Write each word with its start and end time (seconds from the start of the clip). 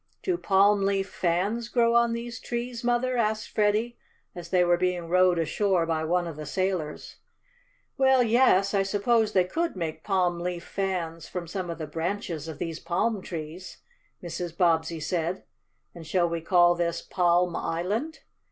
"Do 0.23 0.35
palm 0.35 0.81
leaf 0.81 1.07
fans 1.07 1.69
grow 1.69 1.93
on 1.93 2.13
these 2.13 2.39
trees, 2.39 2.83
Mother?" 2.83 3.17
asked 3.17 3.49
Freddie 3.51 3.99
as 4.33 4.49
they 4.49 4.63
were 4.63 4.75
being 4.75 5.07
rowed 5.09 5.37
ashore 5.37 5.85
by 5.85 6.03
one 6.03 6.25
of 6.25 6.37
the 6.37 6.45
sailors. 6.47 7.17
"Well, 7.99 8.23
yes, 8.23 8.73
I 8.73 8.81
suppose 8.81 9.33
they 9.33 9.43
could 9.43 9.75
make 9.75 10.03
palm 10.03 10.39
leaf 10.39 10.63
fans 10.65 11.27
from 11.27 11.45
some 11.45 11.69
of 11.69 11.77
the 11.77 11.85
branches 11.85 12.47
of 12.47 12.57
these 12.57 12.79
palm 12.79 13.21
trees," 13.21 13.77
Mrs. 14.23 14.57
Bobbsey 14.57 14.99
said. 14.99 15.43
"And 15.93 16.07
shall 16.07 16.27
we 16.27 16.41
call 16.41 16.73
this 16.73 17.03
Palm 17.03 17.55
Island? 17.55 18.21